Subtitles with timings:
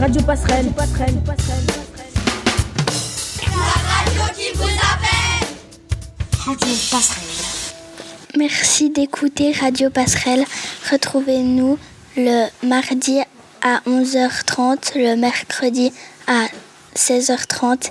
[0.00, 0.72] Radio Passerelle.
[0.76, 0.82] La
[3.86, 5.46] radio qui vous appelle.
[6.38, 7.26] Radio Passerelle.
[8.38, 10.46] Merci d'écouter Radio Passerelle.
[10.90, 11.78] Retrouvez-nous
[12.16, 13.20] le mardi
[13.60, 15.92] à 11h30, le mercredi
[16.26, 16.46] à
[16.96, 17.90] 16h30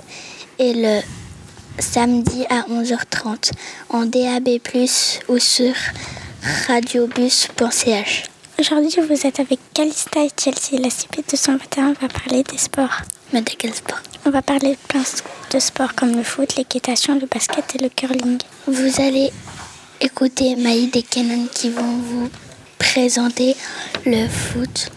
[0.58, 1.00] et le
[1.78, 3.52] samedi à 11h30
[3.88, 4.58] en DAB+,
[5.28, 5.74] ou sur
[6.66, 8.29] radiobus.ch.
[8.60, 10.78] Aujourd'hui, vous êtes avec Calista et Chelsea.
[10.82, 13.00] La CP221 va parler des sports.
[13.32, 14.00] Mais de quel sport?
[14.26, 15.02] On va parler de plein
[15.50, 18.36] de sports comme le foot, l'équitation, le basket et le curling.
[18.66, 19.32] Vous allez
[20.02, 22.28] écouter Maïd et Kenan qui vont vous
[22.76, 23.56] présenter
[24.04, 24.90] le foot.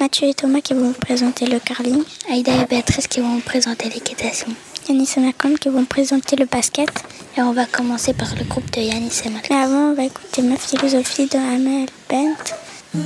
[0.00, 2.04] Mathieu et Thomas qui vont vous présenter le curling.
[2.30, 4.48] Aïda et Béatrice qui vont vous présenter l'équitation.
[4.88, 6.88] Yanis et Malcolm qui vont présenter le basket.
[7.36, 9.58] Et on va commencer par le groupe de Yanis et Malcolm.
[9.58, 12.61] Mais avant, on va écouter ma philosophie de Amel Bent.
[12.94, 12.98] Je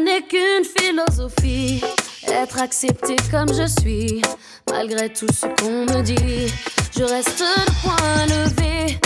[0.00, 1.82] n'ai qu'une philosophie,
[2.26, 4.22] être accepté comme je suis,
[4.70, 6.50] malgré tout ce qu'on me dit.
[6.96, 8.98] Je reste le point levé,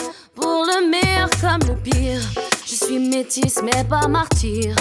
[0.51, 2.20] pour le meilleur comme le pire.
[2.67, 4.75] Je suis métisse mais pas martyr,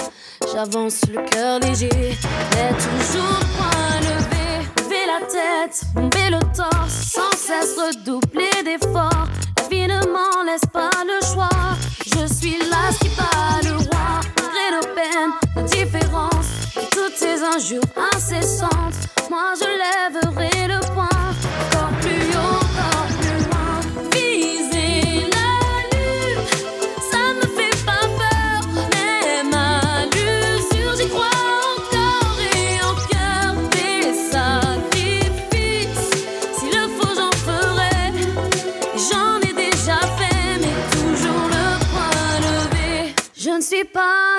[0.52, 2.16] j'avance le cœur léger,
[2.52, 4.46] mais toujours point levé.
[4.78, 9.28] Lever la tête, bomber le torse, sans cesse redoubler d'efforts.
[9.58, 10.00] La vie ne
[10.46, 11.58] laisse pas le choix,
[12.04, 14.06] je suis là qui bat le roi.
[14.38, 18.98] Malgré nos peines, nos différences, et toutes ces injures incessantes,
[19.30, 21.09] moi je lèverai le poing.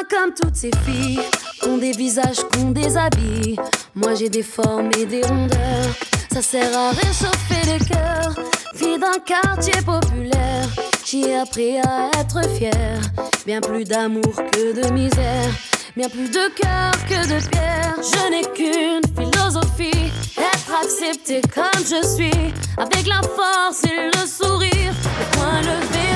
[0.09, 1.19] Comme toutes ces filles,
[1.67, 3.57] ont des visages, qu'on des habits.
[3.95, 5.94] Moi j'ai des formes et des rondeurs.
[6.34, 8.35] Ça sert à réchauffer les cœurs.
[8.75, 10.67] Fille d'un quartier populaire,
[11.06, 13.01] j'ai appris à être fière.
[13.45, 15.51] Bien plus d'amour que de misère.
[15.95, 17.95] Bien plus de cœur que de pierre.
[17.97, 22.53] Je n'ai qu'une philosophie, être accepté comme je suis.
[22.78, 26.10] Avec la force et le sourire, le point levé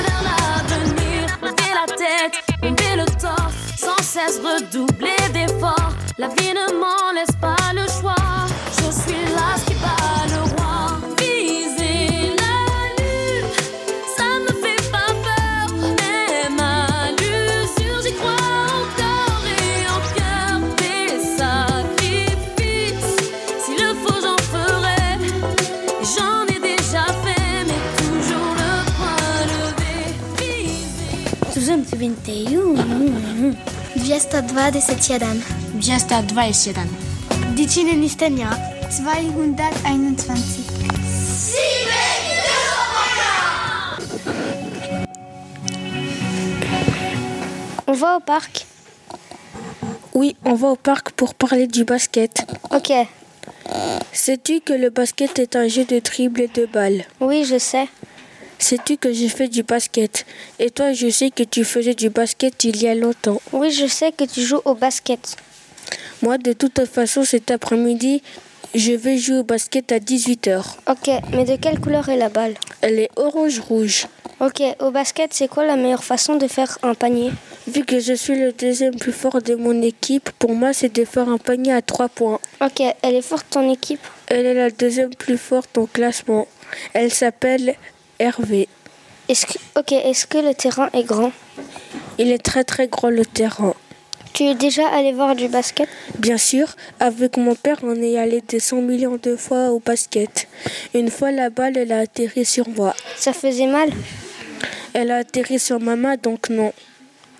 [4.16, 5.75] cesse redoubler d'efforts.
[34.18, 35.42] 221.
[35.74, 36.86] 221.
[37.54, 38.48] Dicine Nistania.
[38.90, 40.06] 221.
[47.86, 48.66] On va au parc
[50.14, 52.46] Oui, on va au parc pour parler du basket.
[52.70, 52.92] Ok.
[54.12, 57.86] Sais-tu que le basket est un jeu de dribble et de balles Oui, je sais.
[58.58, 60.24] Sais-tu que j'ai fait du basket?
[60.58, 63.40] Et toi, je sais que tu faisais du basket il y a longtemps.
[63.52, 65.36] Oui, je sais que tu joues au basket.
[66.22, 68.22] Moi, de toute façon, cet après-midi,
[68.74, 70.62] je vais jouer au basket à 18h.
[70.88, 72.54] Ok, mais de quelle couleur est la balle?
[72.80, 74.06] Elle est orange-rouge.
[74.40, 77.30] Ok, au basket, c'est quoi la meilleure façon de faire un panier?
[77.68, 81.04] Vu que je suis le deuxième plus fort de mon équipe, pour moi, c'est de
[81.04, 82.40] faire un panier à 3 points.
[82.60, 84.00] Ok, elle est forte ton équipe?
[84.28, 86.48] Elle est la deuxième plus forte au classement.
[86.92, 87.76] Elle s'appelle
[88.18, 88.68] Hervé.
[89.28, 91.32] Est-ce que, ok, est-ce que le terrain est grand?
[92.18, 93.74] Il est très très grand le terrain.
[94.32, 95.88] Tu es déjà allé voir du basket?
[96.18, 96.68] Bien sûr,
[97.00, 100.46] avec mon père, on est allé des 100 millions de fois au basket.
[100.94, 102.94] Une fois, la balle, elle a atterri sur moi.
[103.16, 103.90] Ça faisait mal?
[104.92, 106.72] Elle a atterri sur ma main, donc non.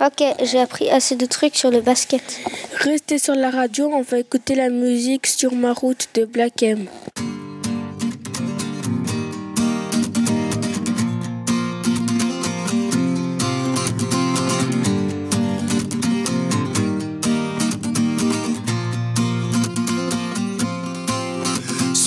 [0.01, 2.41] Ok, j'ai appris assez de trucs sur le basket.
[2.75, 6.87] Restez sur la radio, on va écouter la musique sur ma route de Black M.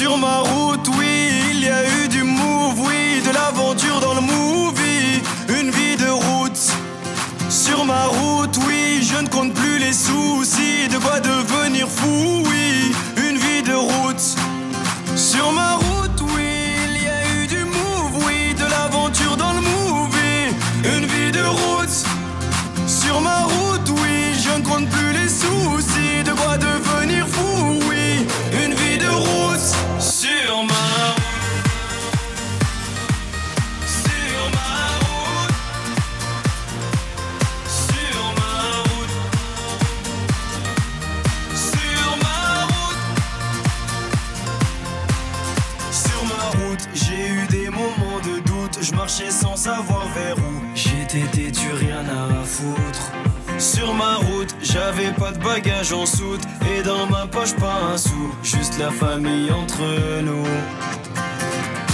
[0.10, 4.22] Sur ma route, oui, il y a eu du move, oui, de l'aventure dans le
[4.22, 6.60] movie, une vie de route.
[7.48, 12.59] Sur ma route, oui, je ne compte plus les soucis, de quoi devenir fou, oui,
[49.10, 50.62] marchais sans savoir vers où.
[50.76, 53.12] J'étais têtu, rien à foutre.
[53.58, 56.42] Sur ma route, j'avais pas de bagages en soute.
[56.72, 58.32] Et dans ma poche, pas un sou.
[58.44, 59.82] Juste la famille entre
[60.22, 60.46] nous.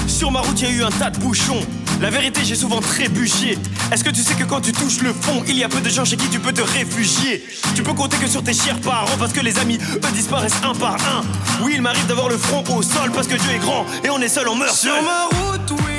[0.07, 1.65] Sur ma route, y a eu un tas de bouchons.
[2.01, 3.57] La vérité, j'ai souvent trébuché.
[3.93, 5.89] Est-ce que tu sais que quand tu touches le fond, il y a peu de
[5.89, 7.45] gens chez qui tu peux te réfugier?
[7.75, 10.75] Tu peux compter que sur tes chers parents parce que les amis, eux, disparaissent un
[10.75, 11.21] par un.
[11.63, 14.19] Oui, il m'arrive d'avoir le front au sol parce que Dieu est grand et on
[14.19, 15.94] est seul, on meurt Sur ma route, oui,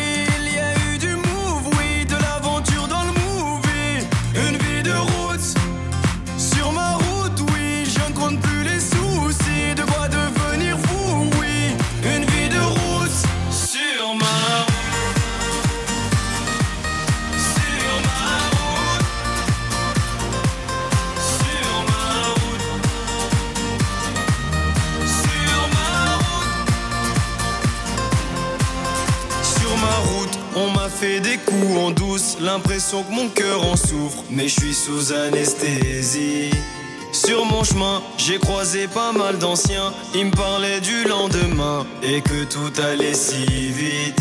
[31.06, 36.50] des coups en douce, l'impression que mon cœur en souffre, mais je suis sous anesthésie.
[37.12, 42.44] Sur mon chemin, j'ai croisé pas mal d'anciens, ils me parlaient du lendemain et que
[42.44, 44.19] tout allait si vite.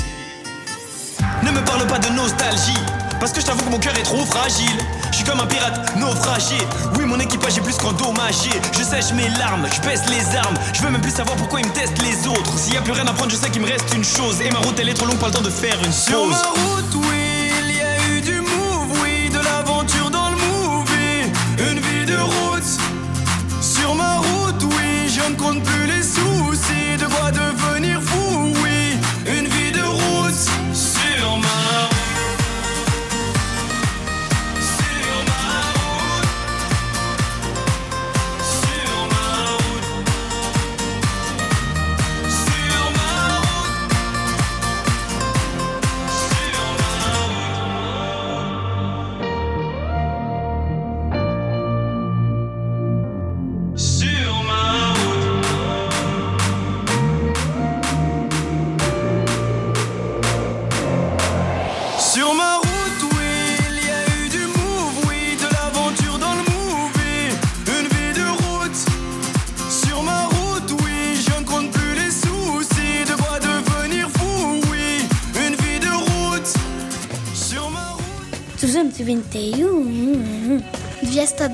[1.44, 2.84] Ne me parle pas de nostalgie,
[3.20, 4.78] parce que je t'avoue que mon cœur est trop fragile.
[5.26, 6.58] Comme un pirate naufragé.
[6.98, 8.52] Oui, mon équipage est plus qu'endommagé.
[8.72, 10.56] Je sèche mes larmes, je baisse les armes.
[10.74, 12.58] Je veux même plus savoir pourquoi ils me testent les autres.
[12.58, 14.42] S'il y a plus rien à prendre, je sais qu'il me reste une chose.
[14.42, 16.30] Et ma route, elle est trop longue, pas le temps de faire une pause.
[16.30, 17.25] ma route, oui,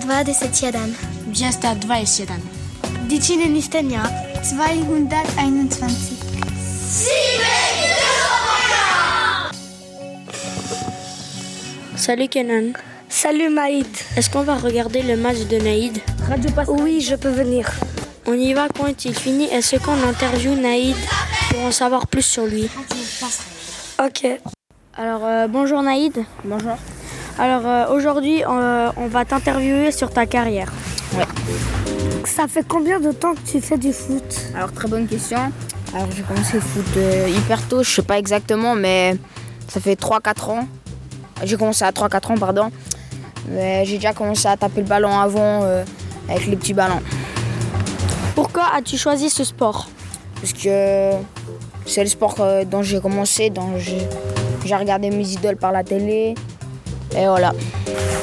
[0.01, 0.75] 227.
[1.27, 2.29] 227.
[3.07, 4.03] Dicine Nistenia
[4.43, 5.67] 221.
[11.95, 12.73] Salut Kenan.
[13.09, 13.85] Salut Maïd.
[14.17, 15.99] Est-ce qu'on va regarder le match de Naïd?
[16.67, 17.69] Oui, je peux venir.
[18.25, 19.45] On y va quand il finit.
[19.45, 20.95] Est-ce qu'on interviewe Naïd
[21.49, 22.69] pour en savoir plus sur lui?
[24.03, 24.25] Ok.
[24.97, 26.25] Alors euh, bonjour Naïd.
[26.43, 26.77] Bonjour.
[27.39, 30.71] Alors euh, aujourd'hui euh, on va t'interviewer sur ta carrière.
[32.25, 34.23] Ça fait combien de temps que tu fais du foot?
[34.55, 35.51] Alors très bonne question.
[35.93, 39.15] Alors j'ai commencé le foot euh, hyper tôt, je sais pas exactement, mais
[39.67, 40.67] ça fait 3-4 ans.
[41.43, 42.71] J'ai commencé à 3-4 ans, pardon.
[43.49, 45.83] Mais j'ai déjà commencé à taper le ballon avant euh,
[46.29, 47.01] avec les petits ballons.
[48.35, 49.89] Pourquoi as-tu choisi ce sport?
[50.35, 51.11] Parce que
[51.85, 52.35] c'est le sport
[52.67, 54.07] dont j'ai commencé, dont j'ai
[54.65, 56.35] j'ai regardé mes idoles par la télé.
[57.15, 57.53] Et voilà.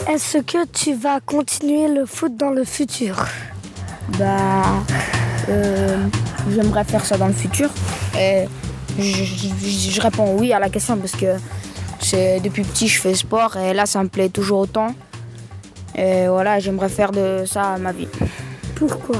[0.08, 3.16] Est-ce que tu vas continuer le foot dans le futur?
[4.18, 4.62] Bah,
[5.50, 5.96] euh,
[6.50, 7.68] j'aimerais faire ça dans le futur.
[8.18, 8.44] Et
[8.98, 11.36] je, je- je réponds oui à la question parce que
[12.00, 14.94] c'est depuis petit je fais sport et là ça me plaît toujours autant.
[15.94, 18.08] Et voilà, j'aimerais faire de ça ma vie.
[18.76, 19.16] Pourquoi?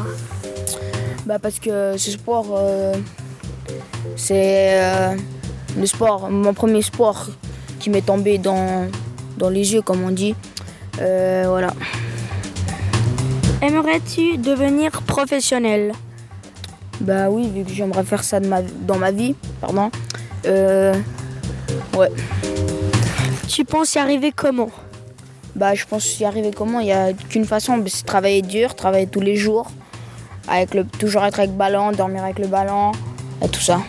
[1.27, 2.95] Bah parce que ce sport, euh,
[4.17, 5.15] c'est euh,
[5.77, 7.27] le sport, mon premier sport
[7.79, 8.87] qui m'est tombé dans,
[9.39, 10.35] dans les yeux comme on dit.
[11.01, 11.73] Euh, voilà.
[13.63, 15.93] Aimerais-tu devenir professionnel?
[17.01, 19.91] Bah oui, vu que j'aimerais faire ça de ma- dans ma vie, pardon.
[20.47, 20.95] Euh,
[21.97, 22.11] ouais.
[23.49, 24.71] Tu penses y arriver comment?
[25.57, 26.81] Bah, je pense y arriver comment?
[26.81, 29.71] Il n'y a qu'une façon, c'est travailler dur, travailler tous les jours,
[30.49, 32.93] avec le, toujours être avec le ballon, dormir avec le ballon,
[33.45, 33.81] et tout ça.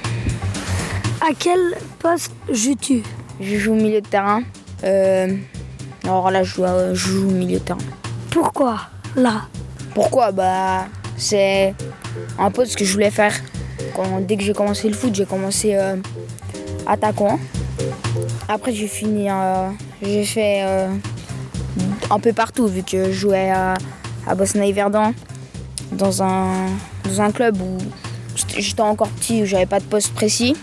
[1.22, 1.60] À quel
[2.00, 3.04] poste joues-tu?
[3.40, 4.42] Je joue au milieu de terrain.
[4.84, 5.36] Euh,
[6.04, 7.80] alors là, je joue, je joue au milieu de terrain.
[8.32, 8.78] Pourquoi
[9.16, 9.42] là?
[9.94, 10.32] Pourquoi?
[10.32, 10.86] Bah,
[11.18, 11.74] c'est
[12.38, 13.34] un poste que je voulais faire.
[13.96, 15.98] Quand, dès que j'ai commencé le foot, j'ai commencé euh,
[16.88, 17.40] attaquant.
[18.48, 19.70] Après, j'ai fini, euh,
[20.02, 20.88] j'ai fait euh,
[22.10, 23.76] un peu partout vu que je jouais à,
[24.28, 25.14] à Bosnie Verdun
[25.92, 26.68] dans un,
[27.04, 27.78] dans un club où
[28.58, 30.56] j'étais encore petit, où j'avais pas de poste précis.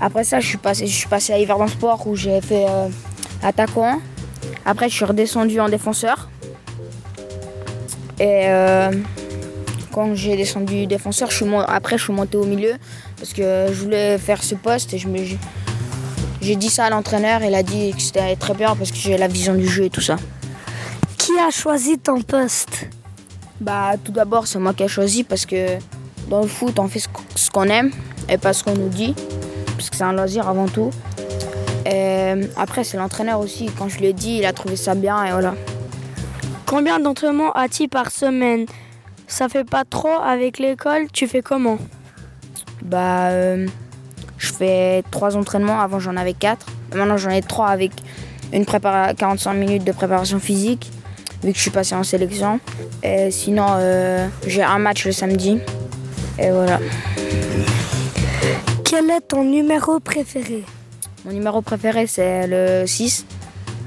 [0.00, 2.88] Après ça, je suis passé, je suis passé à Yverdon Sport où j'ai fait euh,
[3.42, 4.00] attaquant.
[4.64, 6.28] Après, je suis redescendu en défenseur.
[8.20, 8.90] Et euh,
[9.92, 12.74] quand j'ai descendu défenseur, je suis mon- après je suis monté au milieu
[13.18, 15.18] parce que je voulais faire ce poste et je me,
[16.40, 17.42] j'ai dit ça à l'entraîneur.
[17.42, 19.90] Il a dit que c'était très bien parce que j'ai la vision du jeu et
[19.90, 20.16] tout ça.
[21.18, 22.86] Qui a choisi ton poste?
[23.60, 25.78] Bah, tout d'abord, c'est moi qui ai choisi parce que
[26.28, 27.00] dans le foot, on fait
[27.34, 27.90] ce qu'on aime
[28.28, 29.14] et pas ce qu'on nous dit.
[29.76, 30.90] Parce que c'est un loisir avant tout.
[31.86, 33.70] Et après, c'est l'entraîneur aussi.
[33.76, 35.54] Quand je lui ai dit, il a trouvé ça bien et voilà.
[36.66, 38.66] Combien d'entraînements as-tu par semaine?
[39.26, 41.78] Ça fait pas trop avec l'école, tu fais comment?
[42.82, 43.66] Bah, euh,
[44.38, 45.80] je fais trois entraînements.
[45.80, 46.66] Avant, j'en avais quatre.
[46.94, 47.92] Maintenant, j'en ai trois avec
[48.52, 50.90] une prépara 45 minutes de préparation physique,
[51.42, 52.60] vu que je suis passé en sélection.
[53.02, 55.58] Et sinon, euh, j'ai un match le samedi.
[56.38, 56.78] Et voilà.
[58.84, 60.64] Quel est ton numéro préféré?
[61.24, 63.26] Mon numéro préféré, c'est le 6.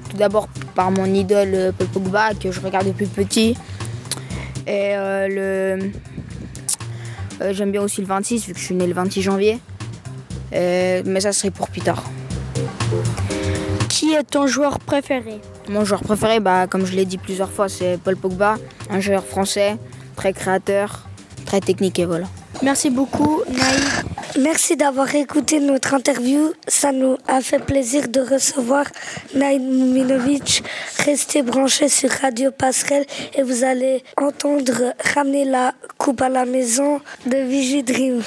[0.10, 3.58] Tout d'abord par mon idole euh, Paul Pogba, que je regarde depuis petit.
[4.66, 5.92] Et euh, le...
[7.42, 9.60] euh, j'aime bien aussi le 26, vu que je suis né le 26 janvier.
[10.54, 12.04] Mais ça serait pour plus tard.
[13.90, 15.42] Qui est ton joueur préféré?
[15.68, 18.56] Mon joueur préféré, bah, comme je l'ai dit plusieurs fois, c'est Paul Pogba,
[18.90, 19.76] un joueur français,
[20.16, 21.10] très créateur,
[21.46, 22.28] très technique et voilà.
[22.62, 24.06] Merci beaucoup, Naïd.
[24.40, 26.52] Merci d'avoir écouté notre interview.
[26.68, 28.86] Ça nous a fait plaisir de recevoir
[29.34, 30.64] Naïd Mouminovic.
[31.06, 37.00] Restez branchés sur Radio Passerelle et vous allez entendre ramener la coupe à la maison
[37.26, 38.22] de Vigie Dream.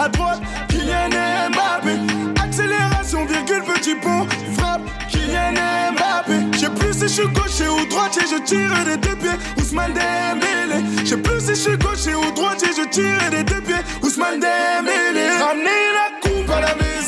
[0.00, 0.40] À droite.
[0.68, 1.10] Kylian
[1.50, 1.98] Mbappé.
[2.42, 4.26] Accélération, virgule, petit pont.
[4.56, 5.52] Frappe, Kylian
[5.92, 6.34] Mbappé.
[6.52, 9.38] Je sais plus si je suis gaucher ou droitier, je tire des deux pieds.
[9.58, 10.84] Ousmane Dembélé.
[11.04, 13.82] Je sais plus si je suis gaucher ou droitier, je tire des deux pieds.
[14.02, 15.28] Ousmane Dembélé.
[15.38, 16.99] Ramenez la coupe à la maison.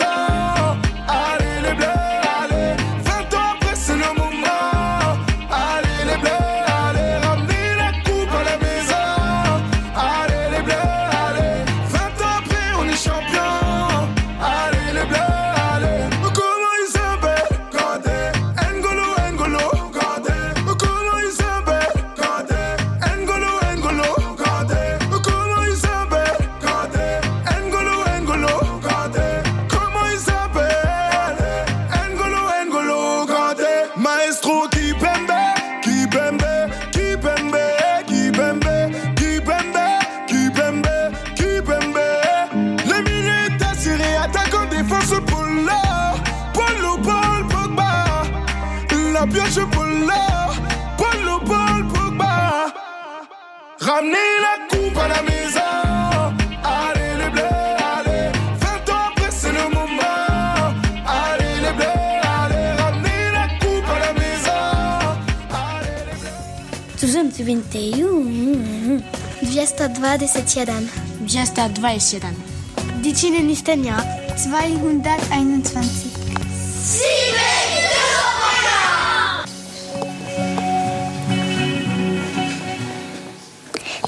[67.42, 69.02] 221
[69.42, 70.82] 221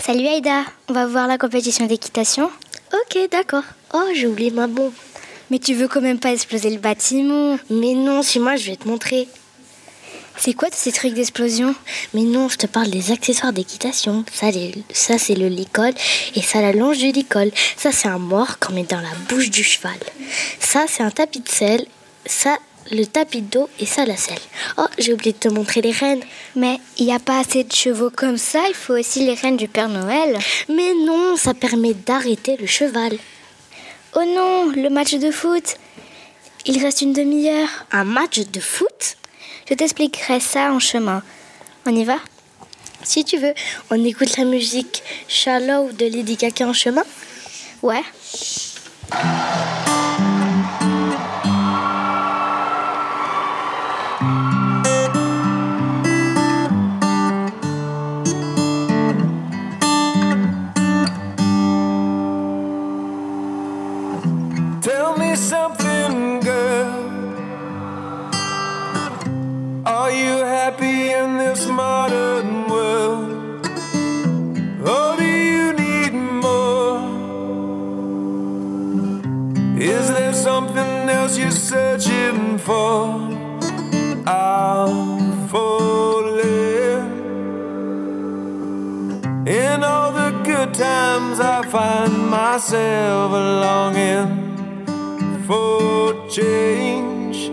[0.00, 2.50] Salut Aïda, on va voir la compétition d'équitation.
[2.92, 3.64] Ok, d'accord.
[3.94, 4.92] Oh, j'ai oublié ma bombe.
[5.50, 7.58] Mais tu veux quand même pas exploser le bâtiment.
[7.70, 9.26] Mais non, si moi je vais te montrer.
[10.36, 11.74] C'est quoi tous ces trucs d'explosion?
[12.12, 14.24] Mais non, je te parle des accessoires d'équitation.
[14.32, 15.92] Ça, les- ça c'est le licol
[16.34, 17.50] et ça la longe du licol.
[17.76, 19.96] Ça, c'est un mort qu'on met dans la bouche du cheval.
[20.60, 21.86] Ça, c'est un tapis de sel.
[22.26, 22.58] Ça,
[22.90, 24.38] le tapis d'eau et ça, la selle.
[24.76, 26.22] Oh, j'ai oublié de te montrer les rênes.
[26.56, 29.56] Mais il n'y a pas assez de chevaux comme ça, il faut aussi les reines
[29.56, 30.36] du Père Noël.
[30.68, 33.16] Mais non, ça permet d'arrêter le cheval.
[34.16, 35.76] Oh non, le match de foot
[36.66, 37.68] Il reste une demi-heure.
[37.92, 39.16] Un match de foot?
[39.68, 41.22] Je t'expliquerai ça en chemin.
[41.86, 42.18] On y va?
[43.02, 43.54] Si tu veux,
[43.90, 47.04] on écoute la musique Shallow de Lady Gaga en chemin
[47.82, 48.02] Ouais.
[92.54, 94.84] Myself longing
[95.44, 97.48] for change.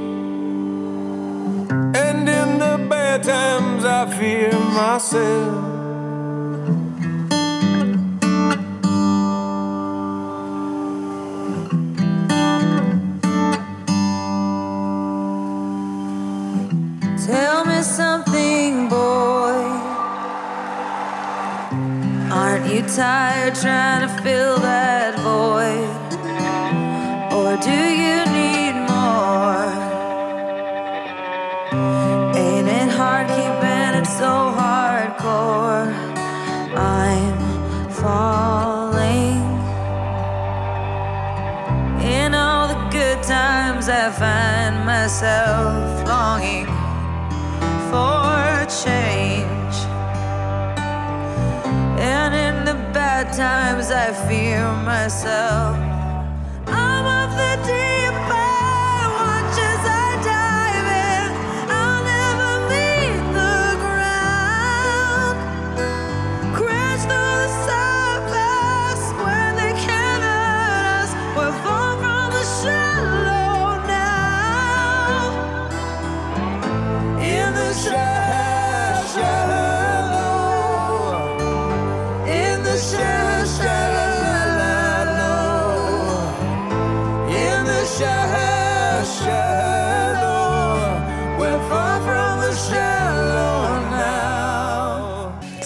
[2.03, 5.60] And in the bad times, I fear myself.
[54.11, 56.00] I fear myself.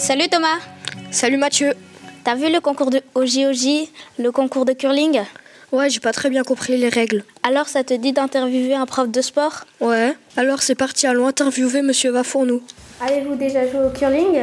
[0.06, 0.60] Salut Thomas
[1.10, 1.72] Salut Mathieu.
[2.22, 3.88] T'as vu le concours de OJOJ,
[4.20, 5.22] le concours de curling?
[5.72, 7.24] Ouais, j'ai pas très bien compris les règles.
[7.42, 9.64] Alors ça te dit d'interviewer un prof de sport?
[9.80, 10.14] Ouais.
[10.36, 12.62] Alors c'est parti, allons interviewer Monsieur Vafournou.
[13.00, 14.42] Avez-vous déjà joué au curling?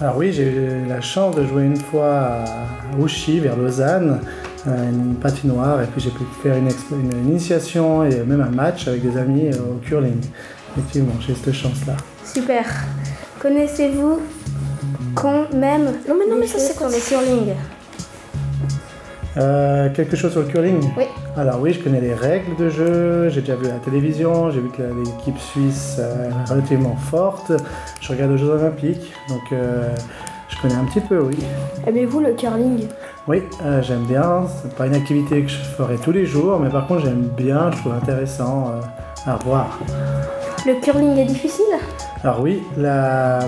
[0.00, 2.44] Alors oui, j'ai eu la chance de jouer une fois à
[2.98, 4.22] Ouchy, vers Lausanne,
[4.64, 8.88] à une patinoire, et puis j'ai pu faire une, une initiation et même un match
[8.88, 10.22] avec des amis euh, au curling.
[10.74, 11.98] Effectivement, j'ai cette chance-là.
[12.24, 12.64] Super.
[13.42, 14.20] Connaissez-vous
[15.14, 17.54] quand même Non mais non mais ça c'est sur le curling
[19.36, 20.80] Euh, quelque chose sur le curling?
[20.96, 21.04] Oui.
[21.36, 24.60] Alors oui, je connais les règles de jeu, j'ai déjà vu à la télévision, j'ai
[24.60, 27.52] vu que l'équipe suisse euh, est relativement forte,
[28.00, 29.88] je regarde aux Jeux Olympiques, donc euh,
[30.48, 31.38] je connais un petit peu, oui.
[31.86, 32.88] Aimez-vous le curling?
[33.28, 34.46] Oui, euh, j'aime bien.
[34.62, 37.70] C'est pas une activité que je ferai tous les jours, mais par contre j'aime bien,
[37.70, 39.78] je trouve intéressant euh, à voir.
[40.66, 41.69] Le curling est difficile?
[42.22, 43.38] Alors oui, la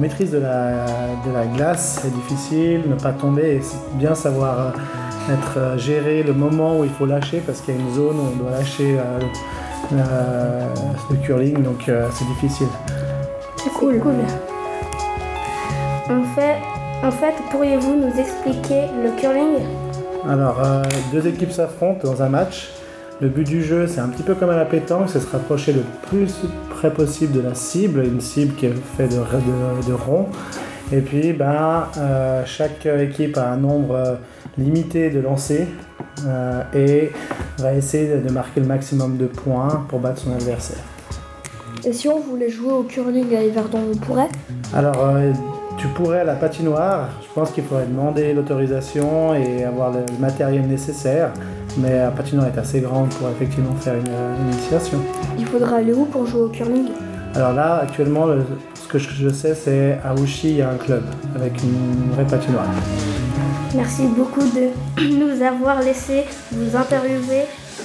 [0.00, 0.84] maîtrise de la,
[1.24, 5.78] de la glace est difficile, ne pas tomber et c'est bien savoir euh, être euh,
[5.78, 8.36] gérer le moment où il faut lâcher parce qu'il y a une zone où on
[8.36, 8.98] doit lâcher
[9.92, 10.66] euh,
[11.08, 12.66] le curling, donc euh, c'est difficile.
[13.58, 14.00] C'est cool.
[14.00, 14.14] cool.
[16.10, 16.56] En fait,
[17.04, 19.64] en fait pourriez-vous nous expliquer le curling?
[20.28, 22.70] Alors, euh, deux équipes s'affrontent dans un match.
[23.18, 25.72] Le but du jeu, c'est un petit peu comme à la pétanque, c'est se rapprocher
[25.72, 26.34] le plus
[26.68, 30.26] près possible de la cible, une cible qui est faite de, de, de rond.
[30.92, 34.14] Et puis, ben, euh, chaque équipe a un nombre euh,
[34.58, 35.66] limité de lancers
[36.26, 37.10] euh, et
[37.58, 40.84] va essayer de marquer le maximum de points pour battre son adversaire.
[41.86, 44.28] Et si on voulait jouer au curling à Yverdon, on pourrait?
[44.74, 45.32] Alors, euh,
[45.78, 50.66] tu pourrais à la patinoire, je pense qu'il faudrait demander l'autorisation et avoir le matériel
[50.66, 51.32] nécessaire,
[51.78, 54.98] mais la patinoire est assez grande pour effectivement faire une, une initiation.
[55.38, 56.86] Il faudra aller où pour jouer au curling?
[57.34, 58.44] Alors là, actuellement, le-
[58.82, 61.02] ce que je, je sais, c'est à Ouchy, il y a un club
[61.34, 62.66] avec une vraie patinoire.
[63.74, 64.70] Merci beaucoup de
[65.18, 67.42] nous avoir laissé vous interviewer.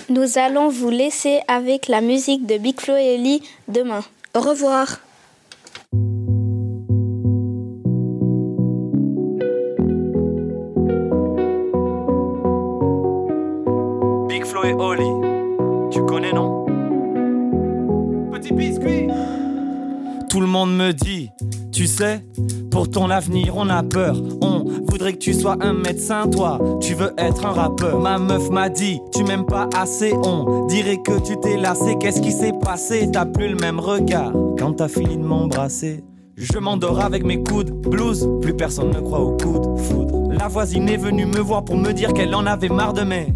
[0.09, 4.01] Nous allons vous laisser avec la musique de Big Flo et Oli demain.
[4.35, 4.99] Au revoir.
[14.63, 15.09] Et Oli,
[15.89, 16.65] tu connais non?
[18.31, 19.07] Petit biscuit
[20.29, 21.31] Tout le monde me dit,
[21.71, 22.23] tu sais,
[22.69, 24.15] pour ton avenir on a peur.
[24.41, 27.99] On voudrait que tu sois un médecin, toi, tu veux être un rappeur.
[27.99, 31.95] Ma meuf m'a dit, tu m'aimes pas assez, on dirait que tu t'es lassé.
[31.99, 33.09] Qu'est-ce qui s'est passé?
[33.11, 36.03] T'as plus le même regard quand t'as fini de m'embrasser.
[36.35, 40.31] Je m'endors avec mes coudes, blues, plus personne ne croit au coup de foudre.
[40.33, 43.27] La voisine est venue me voir pour me dire qu'elle en avait marre de mes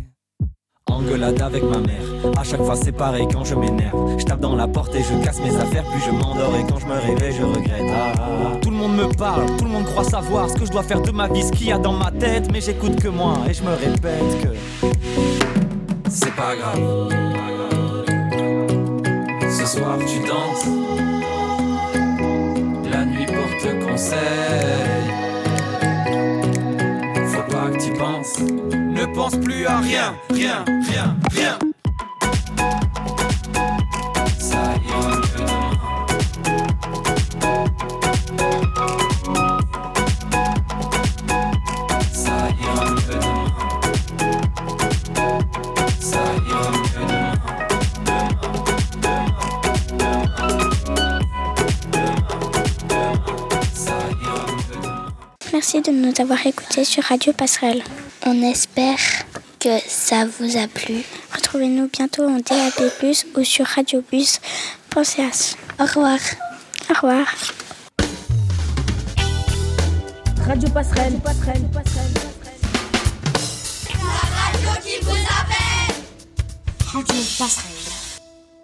[0.96, 2.02] Engueulade avec ma mère.
[2.38, 4.18] À chaque fois c'est pareil quand je m'énerve.
[4.18, 6.80] Je tape dans la porte et je casse mes affaires, puis je m'endors et quand
[6.80, 7.92] je me réveille je regrette.
[7.92, 8.58] Ah, ah, ah.
[8.62, 11.02] Tout le monde me parle, tout le monde croit savoir ce que je dois faire
[11.02, 13.54] de ma vie, ce qu'il y a dans ma tête, mais j'écoute que moi et
[13.54, 14.50] je me répète que
[16.10, 17.10] c'est pas grave.
[19.50, 20.66] Ce soir tu danses,
[22.90, 24.18] la nuit porte conseil.
[27.28, 28.85] Faut pas que tu penses.
[29.06, 31.60] Ne pense plus à rien, rien, rien, rien.
[55.54, 57.84] Merci de nous avoir écoutés sur Radio Passerelle.
[58.28, 58.98] On espère
[59.60, 61.04] que ça vous a plu.
[61.32, 62.92] Retrouvez-nous bientôt en DAB+,
[63.38, 65.56] ou sur radiobus.ch.
[65.80, 66.18] Au revoir.
[66.90, 67.28] Au revoir.
[70.48, 71.22] Radio Passerelle.
[71.24, 71.32] La
[74.42, 75.96] radio qui vous appelle
[76.94, 77.75] Radio Passerelle.